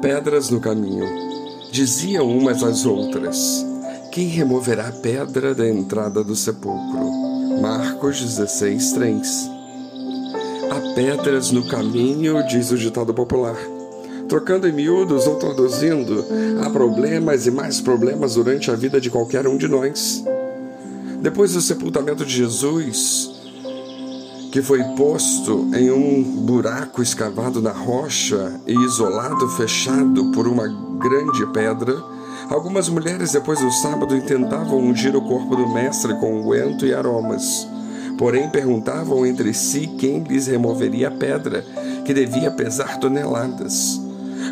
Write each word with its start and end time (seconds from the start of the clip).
Pedras 0.00 0.50
no 0.50 0.60
caminho. 0.60 1.06
Diziam 1.72 2.28
umas 2.28 2.62
às 2.62 2.84
outras: 2.84 3.64
Quem 4.12 4.26
removerá 4.28 4.88
a 4.88 4.92
pedra 4.92 5.54
da 5.54 5.68
entrada 5.68 6.22
do 6.22 6.36
sepulcro? 6.36 7.60
Marcos 7.60 8.20
16, 8.20 8.92
3. 8.92 9.50
Há 10.70 10.94
pedras 10.94 11.50
no 11.50 11.66
caminho, 11.66 12.46
diz 12.46 12.70
o 12.70 12.76
ditado 12.76 13.14
popular. 13.14 13.56
Trocando 14.28 14.68
em 14.68 14.72
miúdos 14.72 15.26
ou 15.26 15.36
traduzindo, 15.36 16.24
há 16.62 16.68
problemas 16.68 17.46
e 17.46 17.50
mais 17.50 17.80
problemas 17.80 18.34
durante 18.34 18.70
a 18.70 18.74
vida 18.74 19.00
de 19.00 19.08
qualquer 19.08 19.46
um 19.46 19.56
de 19.56 19.68
nós. 19.68 20.24
Depois 21.22 21.54
do 21.54 21.60
sepultamento 21.60 22.24
de 22.24 22.34
Jesus, 22.34 23.35
que 24.56 24.62
foi 24.62 24.82
posto 24.96 25.68
em 25.74 25.90
um 25.90 26.22
buraco 26.22 27.02
escavado 27.02 27.60
na 27.60 27.72
rocha 27.72 28.58
e 28.66 28.72
isolado, 28.72 29.46
fechado 29.50 30.32
por 30.32 30.48
uma 30.48 30.66
grande 30.98 31.44
pedra, 31.52 32.02
algumas 32.48 32.88
mulheres, 32.88 33.32
depois 33.32 33.60
do 33.60 33.70
sábado, 33.70 34.18
tentavam 34.22 34.78
ungir 34.78 35.14
o 35.14 35.20
corpo 35.20 35.56
do 35.56 35.68
Mestre 35.74 36.18
com 36.18 36.40
unguento 36.40 36.86
e 36.86 36.94
aromas. 36.94 37.68
Porém, 38.16 38.48
perguntavam 38.48 39.26
entre 39.26 39.52
si 39.52 39.88
quem 39.88 40.22
lhes 40.22 40.46
removeria 40.46 41.08
a 41.08 41.10
pedra, 41.10 41.62
que 42.06 42.14
devia 42.14 42.50
pesar 42.50 42.98
toneladas. 42.98 44.00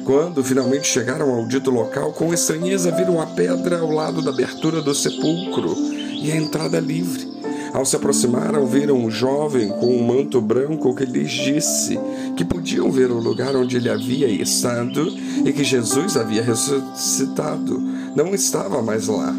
Quando 0.05 0.45
finalmente 0.45 0.87
chegaram 0.87 1.31
ao 1.31 1.49
dito 1.49 1.71
local, 1.71 2.13
com 2.13 2.35
estranheza 2.35 2.91
viram 2.91 3.23
a 3.23 3.27
pedra 3.27 3.79
ao 3.79 3.91
lado 3.91 4.21
da 4.21 4.33
abertura 4.33 4.83
do 4.83 4.95
sepulcro 4.95 5.75
e 6.23 6.31
a 6.31 6.37
entrada 6.37 6.79
livre. 6.79 7.34
Ao 7.75 7.85
se 7.85 7.97
aproximaram, 7.97 8.65
viram 8.69 8.97
um 8.97 9.11
jovem 9.11 9.69
com 9.69 9.97
um 9.97 10.07
manto 10.07 10.41
branco 10.41 10.95
que 10.95 11.05
lhes 11.05 11.33
disse 11.33 11.99
que 12.37 12.45
podiam 12.45 12.89
ver 12.89 13.11
o 13.11 13.19
lugar 13.19 13.57
onde 13.57 13.77
ele 13.77 13.91
havia 13.91 14.29
estado 14.29 15.13
e 15.45 15.53
que 15.53 15.65
Jesus 15.65 16.17
havia 16.17 16.41
ressuscitado. 16.41 17.81
Não 18.15 18.33
estava 18.33 18.81
mais 18.81 19.09
lá. 19.09 19.35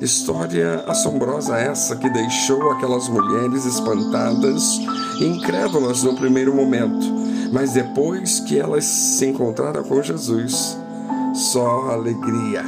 História 0.00 0.82
assombrosa 0.88 1.56
essa 1.56 1.94
que 1.94 2.10
deixou 2.10 2.68
aquelas 2.72 3.08
mulheres 3.08 3.64
espantadas 3.64 4.80
e 5.20 5.24
incrédulas 5.24 6.02
no 6.02 6.16
primeiro 6.16 6.52
momento, 6.52 7.06
mas 7.52 7.74
depois 7.74 8.40
que 8.40 8.58
elas 8.58 8.84
se 8.84 9.24
encontraram 9.26 9.84
com 9.84 10.02
Jesus, 10.02 10.76
só 11.32 11.92
alegria. 11.92 12.64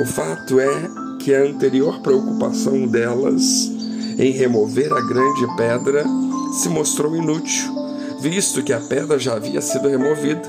O 0.00 0.06
fato 0.06 0.58
é 0.58 0.88
que 1.18 1.34
a 1.34 1.42
anterior 1.42 2.00
preocupação 2.00 2.86
delas 2.86 3.76
em 4.18 4.32
remover 4.32 4.92
a 4.92 5.00
grande 5.00 5.46
pedra 5.56 6.04
se 6.52 6.68
mostrou 6.68 7.14
inútil, 7.14 7.72
visto 8.20 8.62
que 8.62 8.72
a 8.72 8.80
pedra 8.80 9.18
já 9.18 9.34
havia 9.34 9.62
sido 9.62 9.88
removida. 9.88 10.42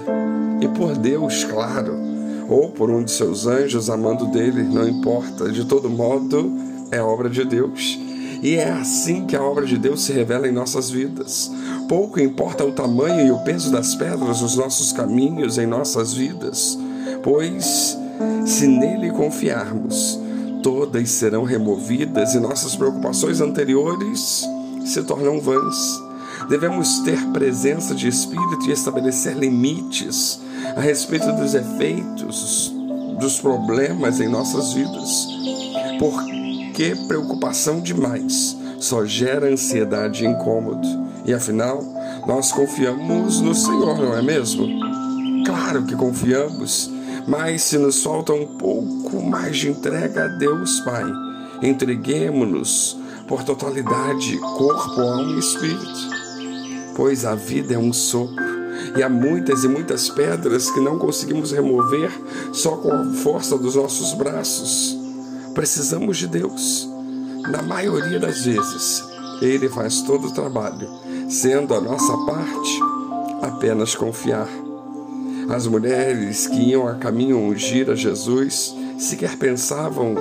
E 0.60 0.68
por 0.68 0.98
Deus, 0.98 1.44
claro, 1.44 1.94
ou 2.50 2.70
por 2.70 2.90
um 2.90 3.04
de 3.04 3.12
seus 3.12 3.46
anjos 3.46 3.90
amando 3.90 4.26
dele, 4.28 4.64
não 4.64 4.88
importa, 4.88 5.52
de 5.52 5.66
todo 5.66 5.90
modo 5.90 6.52
é 6.92 7.02
obra 7.02 7.30
de 7.30 7.46
Deus. 7.46 8.00
E 8.42 8.56
é 8.56 8.72
assim 8.72 9.26
que 9.26 9.36
a 9.36 9.44
obra 9.44 9.66
de 9.66 9.78
Deus 9.78 10.04
se 10.04 10.14
revela 10.14 10.48
em 10.48 10.52
nossas 10.52 10.90
vidas. 10.90 11.52
Pouco 11.88 12.20
importa 12.20 12.66
o 12.66 12.72
tamanho 12.72 13.28
e 13.28 13.32
o 13.32 13.40
peso 13.40 13.72
das 13.72 13.94
pedras 13.94 14.42
nos 14.42 14.56
nossos 14.56 14.92
caminhos, 14.92 15.58
em 15.58 15.68
nossas 15.68 16.14
vidas, 16.14 16.78
pois 17.22 17.98
se 18.46 18.68
nele 18.68 19.12
confiarmos, 19.12 20.19
todas 20.62 21.10
serão 21.10 21.44
removidas 21.44 22.34
e 22.34 22.40
nossas 22.40 22.76
preocupações 22.76 23.42
anteriores 23.42 24.46
se 24.86 25.04
tornam 25.04 25.40
vãs. 25.40 26.02
Devemos 26.50 27.00
ter 27.00 27.20
presença 27.28 27.94
de 27.94 28.08
espírito 28.08 28.68
e 28.68 28.72
estabelecer 28.72 29.36
limites 29.36 30.40
a 30.76 30.82
respeito 30.82 31.32
dos 31.34 31.54
efeitos 31.54 32.74
dos 33.20 33.40
problemas 33.40 34.20
em 34.20 34.30
nossas 34.30 34.74
vidas. 34.74 35.28
Porque 36.00 36.96
preocupação 37.08 37.82
demais 37.82 38.58
só 38.80 39.06
gera 39.06 39.52
ansiedade 39.52 40.24
e 40.24 40.28
incômodo. 40.28 40.88
E 41.26 41.34
afinal, 41.34 41.84
nós 42.26 42.52
confiamos 42.52 43.42
no 43.42 43.54
Senhor, 43.54 43.98
não 43.98 44.18
é 44.18 44.22
mesmo? 44.22 44.66
Claro 45.46 45.84
que 45.84 45.96
confiamos 45.96 46.90
mas 47.28 47.64
se 47.64 47.78
nos 47.78 48.04
falta 48.04 48.34
um 48.34 48.46
pouco 48.46 49.22
mais 49.22 49.58
de 49.58 49.70
entrega 49.70 50.26
a 50.26 50.28
Deus, 50.28 50.80
Pai, 50.82 51.06
entreguemos-nos 51.62 52.98
por 53.28 53.44
totalidade, 53.44 54.38
corpo, 54.38 55.02
alma 55.02 55.34
e 55.34 55.40
espírito. 55.40 56.20
Pois 56.96 57.26
a 57.26 57.36
vida 57.36 57.76
é 57.76 57.78
um 57.78 57.94
sopro 57.94 58.60
e 58.98 59.04
há 59.04 59.10
muitas 59.10 59.64
e 59.64 59.68
muitas 59.68 60.10
pedras 60.10 60.70
que 60.72 60.80
não 60.80 60.98
conseguimos 60.98 61.52
remover 61.52 62.12
só 62.52 62.76
com 62.78 62.92
a 62.92 63.06
força 63.24 63.58
dos 63.58 63.76
nossos 63.76 64.14
braços. 64.14 64.98
Precisamos 65.54 66.18
de 66.18 66.28
Deus. 66.28 66.90
Na 67.52 67.62
maioria 67.62 68.20
das 68.20 68.46
vezes, 68.46 69.04
Ele 69.42 69.70
faz 69.70 70.02
todo 70.02 70.28
o 70.28 70.34
trabalho, 70.34 70.90
sendo 71.30 71.74
a 71.74 71.82
nossa 71.82 72.18
parte 72.26 72.80
apenas 73.42 73.96
confiar. 73.96 74.69
As 75.50 75.66
mulheres 75.66 76.46
que 76.46 76.62
iam 76.62 76.88
a 76.88 76.94
caminho 76.94 77.40
ungir 77.40 77.90
a 77.90 77.96
Jesus 77.96 78.76
sequer 79.00 79.36
pensavam 79.36 80.14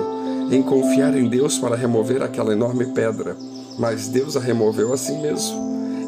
em 0.51 0.63
confiar 0.63 1.15
em 1.15 1.29
Deus 1.29 1.59
para 1.59 1.75
remover 1.75 2.23
aquela 2.23 2.51
enorme 2.51 2.87
pedra, 2.87 3.37
mas 3.77 4.07
Deus 4.07 4.35
a 4.35 4.39
removeu 4.39 4.91
assim 4.91 5.21
mesmo, 5.21 5.55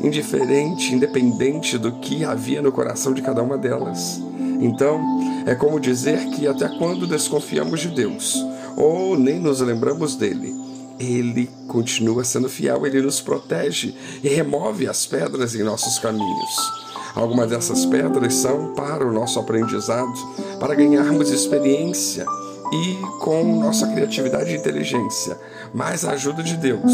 indiferente, 0.03 0.91
independente 0.95 1.77
do 1.77 1.91
que 1.99 2.25
havia 2.25 2.63
no 2.63 2.71
coração 2.71 3.13
de 3.13 3.21
cada 3.21 3.43
uma 3.43 3.59
delas. 3.59 4.19
Então, 4.59 4.99
é 5.45 5.53
como 5.53 5.79
dizer 5.79 6.25
que 6.31 6.47
até 6.47 6.67
quando 6.79 7.05
desconfiamos 7.05 7.79
de 7.81 7.89
Deus 7.89 8.43
ou 8.75 9.15
nem 9.15 9.39
nos 9.39 9.61
lembramos 9.61 10.15
dele, 10.15 10.51
ele 10.99 11.47
continua 11.67 12.23
sendo 12.23 12.49
fiel, 12.49 12.87
ele 12.87 13.03
nos 13.03 13.21
protege 13.21 13.93
e 14.23 14.29
remove 14.29 14.87
as 14.87 15.05
pedras 15.05 15.53
em 15.53 15.61
nossos 15.61 15.99
caminhos. 15.99 16.90
Algumas 17.15 17.49
dessas 17.49 17.85
pedras 17.85 18.33
são 18.35 18.73
para 18.73 19.05
o 19.05 19.11
nosso 19.11 19.39
aprendizado, 19.39 20.13
para 20.59 20.75
ganharmos 20.75 21.29
experiência 21.29 22.25
e 22.71 22.95
com 23.19 23.59
nossa 23.59 23.87
criatividade 23.87 24.51
e 24.51 24.57
inteligência, 24.57 25.37
mais 25.73 26.05
a 26.05 26.11
ajuda 26.11 26.41
de 26.41 26.55
Deus, 26.55 26.93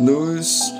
nos 0.00 0.72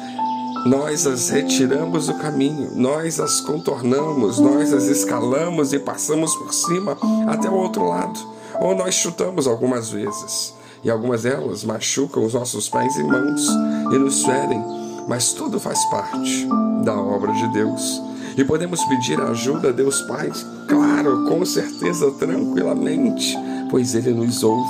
nós 0.64 1.06
as 1.06 1.28
retiramos 1.28 2.06
do 2.06 2.14
caminho, 2.14 2.72
nós 2.74 3.20
as 3.20 3.40
contornamos, 3.40 4.38
nós 4.38 4.72
as 4.72 4.84
escalamos 4.84 5.72
e 5.72 5.78
passamos 5.78 6.34
por 6.34 6.52
cima 6.52 6.96
até 7.28 7.48
o 7.48 7.54
outro 7.54 7.86
lado, 7.86 8.18
ou 8.60 8.74
nós 8.74 8.94
chutamos 8.94 9.46
algumas 9.46 9.90
vezes, 9.90 10.54
e 10.82 10.90
algumas 10.90 11.22
delas 11.22 11.62
machucam 11.62 12.24
os 12.24 12.34
nossos 12.34 12.68
pés 12.68 12.96
e 12.96 13.02
mãos 13.02 13.46
e 13.92 13.98
nos 13.98 14.24
ferem, 14.24 14.62
mas 15.06 15.32
tudo 15.32 15.60
faz 15.60 15.84
parte 15.84 16.48
da 16.82 16.94
obra 16.94 17.32
de 17.32 17.52
Deus. 17.52 18.05
E 18.36 18.44
podemos 18.44 18.84
pedir 18.84 19.18
ajuda 19.20 19.70
a 19.70 19.72
Deus 19.72 20.02
Pai, 20.02 20.30
claro, 20.68 21.24
com 21.26 21.44
certeza, 21.44 22.10
tranquilamente, 22.12 23.34
pois 23.70 23.94
Ele 23.94 24.12
nos 24.12 24.42
ouve. 24.42 24.68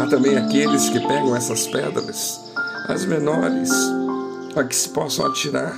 Há 0.00 0.06
também 0.06 0.36
aqueles 0.36 0.88
que 0.88 1.00
pegam 1.00 1.34
essas 1.34 1.66
pedras, 1.66 2.40
as 2.88 3.04
menores, 3.04 3.70
a 4.54 4.62
que 4.62 4.76
se 4.76 4.88
possam 4.88 5.26
atirar, 5.26 5.76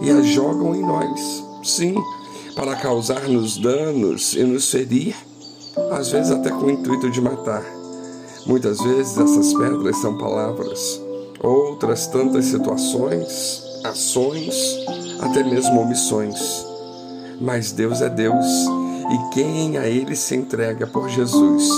e 0.00 0.10
as 0.10 0.26
jogam 0.26 0.74
em 0.74 0.80
nós. 0.80 1.44
Sim, 1.62 1.94
para 2.56 2.74
causar-nos 2.76 3.58
danos 3.58 4.34
e 4.34 4.42
nos 4.42 4.70
ferir, 4.70 5.14
às 5.90 6.10
vezes 6.10 6.30
até 6.32 6.50
com 6.50 6.66
o 6.66 6.70
intuito 6.70 7.10
de 7.10 7.20
matar. 7.20 7.64
Muitas 8.46 8.78
vezes 8.78 9.16
essas 9.16 9.52
pedras 9.52 9.98
são 9.98 10.16
palavras, 10.16 11.00
outras 11.38 12.06
tantas 12.06 12.46
situações, 12.46 13.62
ações, 13.84 14.54
até 15.22 15.42
mesmo 15.42 15.80
omissões. 15.80 16.66
Mas 17.40 17.72
Deus 17.72 18.02
é 18.02 18.08
Deus 18.08 18.46
e 19.10 19.34
quem 19.34 19.78
a 19.78 19.86
Ele 19.86 20.14
se 20.14 20.34
entrega 20.36 20.86
por 20.86 21.08
Jesus 21.08 21.68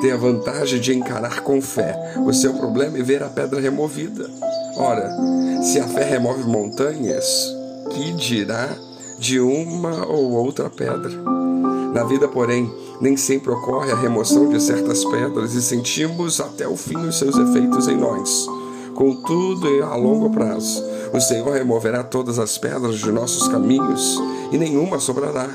tem 0.00 0.12
a 0.12 0.16
vantagem 0.16 0.80
de 0.80 0.94
encarar 0.94 1.42
com 1.42 1.60
fé 1.60 2.14
o 2.24 2.32
seu 2.32 2.54
problema 2.54 2.98
e 2.98 3.02
ver 3.02 3.22
a 3.22 3.28
pedra 3.28 3.60
removida. 3.60 4.30
Ora, 4.76 5.10
se 5.62 5.78
a 5.78 5.86
fé 5.86 6.04
remove 6.04 6.44
montanhas, 6.44 7.54
que 7.90 8.12
dirá 8.12 8.68
de 9.18 9.38
uma 9.40 10.06
ou 10.06 10.32
outra 10.32 10.70
pedra? 10.70 11.10
Na 11.92 12.04
vida, 12.04 12.28
porém, 12.28 12.72
nem 13.00 13.16
sempre 13.16 13.50
ocorre 13.50 13.90
a 13.90 13.96
remoção 13.96 14.48
de 14.48 14.60
certas 14.62 15.04
pedras 15.04 15.54
e 15.54 15.60
sentimos 15.60 16.40
até 16.40 16.66
o 16.66 16.76
fim 16.76 16.96
os 16.96 17.18
seus 17.18 17.36
efeitos 17.36 17.88
em 17.88 17.96
nós. 17.96 18.46
Contudo, 19.00 19.82
a 19.82 19.96
longo 19.96 20.28
prazo, 20.28 20.84
o 21.10 21.18
Senhor 21.18 21.54
removerá 21.54 22.04
todas 22.04 22.38
as 22.38 22.58
pedras 22.58 22.98
de 22.98 23.10
nossos 23.10 23.48
caminhos 23.48 24.20
e 24.52 24.58
nenhuma 24.58 25.00
sobrará. 25.00 25.48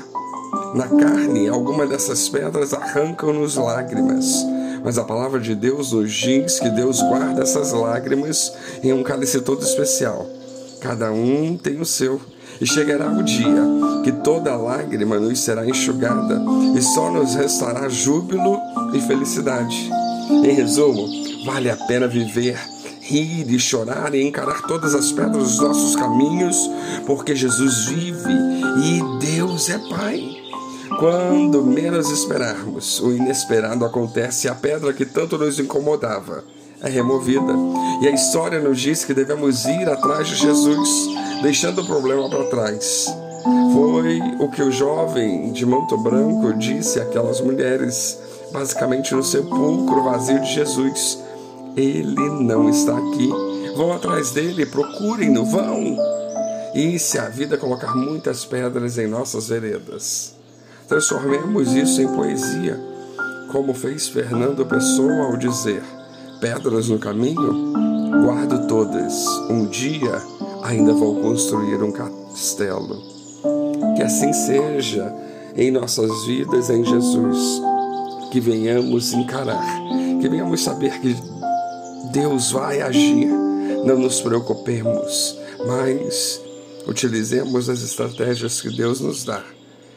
Na 0.74 0.88
carne, 0.88 1.46
alguma 1.46 1.86
dessas 1.86 2.28
pedras 2.28 2.74
arrancam-nos 2.74 3.54
lágrimas, 3.54 4.44
mas 4.82 4.98
a 4.98 5.04
palavra 5.04 5.38
de 5.38 5.54
Deus 5.54 5.92
nos 5.92 6.12
diz 6.12 6.58
que 6.58 6.68
Deus 6.70 7.00
guarda 7.00 7.44
essas 7.44 7.70
lágrimas 7.70 8.52
em 8.82 8.92
um 8.92 9.04
cálice 9.04 9.40
todo 9.40 9.62
especial. 9.62 10.26
Cada 10.80 11.12
um 11.12 11.56
tem 11.56 11.80
o 11.80 11.86
seu, 11.86 12.20
E 12.60 12.66
chegará 12.66 13.12
o 13.12 13.22
dia 13.22 13.62
que 14.02 14.10
toda 14.10 14.56
lágrima 14.56 15.20
nos 15.20 15.38
será 15.38 15.64
enxugada 15.64 16.42
e 16.74 16.82
só 16.82 17.12
nos 17.12 17.36
restará 17.36 17.88
júbilo 17.88 18.58
e 18.92 19.00
felicidade. 19.02 19.88
Em 20.30 20.52
resumo, 20.52 21.06
vale 21.44 21.70
a 21.70 21.76
pena 21.76 22.08
viver 22.08 22.58
rir 23.06 23.48
e 23.48 23.58
chorar 23.58 24.14
e 24.14 24.22
encarar 24.22 24.62
todas 24.62 24.94
as 24.94 25.12
pedras 25.12 25.50
dos 25.50 25.60
nossos 25.60 25.94
caminhos, 25.94 26.56
porque 27.06 27.36
Jesus 27.36 27.86
vive 27.86 28.32
e 28.82 29.18
Deus 29.24 29.70
é 29.70 29.78
Pai. 29.88 30.36
Quando 30.98 31.62
menos 31.62 32.10
esperarmos, 32.10 33.00
o 33.00 33.12
inesperado 33.12 33.84
acontece 33.84 34.46
e 34.46 34.50
a 34.50 34.54
pedra 34.54 34.92
que 34.92 35.04
tanto 35.04 35.38
nos 35.38 35.58
incomodava 35.58 36.44
é 36.82 36.88
removida. 36.88 37.52
E 38.02 38.08
a 38.08 38.10
história 38.10 38.60
nos 38.60 38.80
diz 38.80 39.04
que 39.04 39.14
devemos 39.14 39.64
ir 39.64 39.88
atrás 39.88 40.28
de 40.28 40.36
Jesus, 40.36 40.88
deixando 41.42 41.82
o 41.82 41.86
problema 41.86 42.28
para 42.28 42.44
trás. 42.44 43.06
Foi 43.72 44.20
o 44.40 44.48
que 44.48 44.62
o 44.62 44.72
jovem 44.72 45.52
de 45.52 45.64
manto 45.64 45.96
branco 45.96 46.52
disse 46.54 47.00
àquelas 47.00 47.40
mulheres, 47.40 48.18
basicamente 48.52 49.14
no 49.14 49.22
sepulcro 49.22 50.02
vazio 50.02 50.40
de 50.40 50.52
Jesus. 50.52 51.25
Ele 51.76 52.30
não 52.42 52.70
está 52.70 52.96
aqui. 52.96 53.28
Vão 53.76 53.92
atrás 53.92 54.30
dele, 54.30 54.64
procurem-no, 54.64 55.44
vão. 55.44 55.98
E 56.74 56.98
se 56.98 57.18
a 57.18 57.28
vida 57.28 57.58
colocar 57.58 57.94
muitas 57.94 58.44
pedras 58.44 58.96
em 58.96 59.06
nossas 59.06 59.48
veredas, 59.48 60.34
transformemos 60.88 61.74
isso 61.74 62.00
em 62.00 62.08
poesia, 62.08 62.80
como 63.52 63.74
fez 63.74 64.08
Fernando 64.08 64.64
Pessoa 64.64 65.26
ao 65.26 65.36
dizer: 65.36 65.82
pedras 66.40 66.88
no 66.88 66.98
caminho, 66.98 67.72
guardo 68.24 68.66
todas. 68.66 69.26
Um 69.50 69.66
dia 69.66 70.22
ainda 70.62 70.94
vou 70.94 71.20
construir 71.20 71.82
um 71.82 71.92
castelo. 71.92 73.02
Que 73.96 74.02
assim 74.02 74.32
seja 74.32 75.14
em 75.54 75.70
nossas 75.70 76.24
vidas 76.24 76.70
em 76.70 76.84
Jesus. 76.84 77.62
Que 78.30 78.40
venhamos 78.40 79.12
encarar, 79.12 79.64
que 80.20 80.28
venhamos 80.28 80.62
saber 80.62 81.00
que 81.00 81.16
Deus 82.12 82.50
vai 82.50 82.80
agir. 82.80 83.26
Não 83.84 83.98
nos 83.98 84.20
preocupemos, 84.20 85.38
mas 85.66 86.40
utilizemos 86.86 87.68
as 87.68 87.82
estratégias 87.82 88.60
que 88.60 88.70
Deus 88.70 89.00
nos 89.00 89.24
dá 89.24 89.42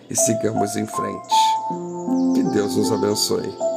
e 0.10 0.16
sigamos 0.16 0.75
em 0.75 0.86
frente. 0.86 1.36
Que 2.36 2.44
Deus 2.51 2.75
nos 2.75 2.92
abençoe. 2.92 3.69